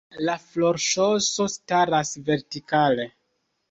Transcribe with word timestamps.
La 0.27 0.35
florŝoso 0.45 1.49
staras 1.59 2.17
vertikale. 2.33 3.11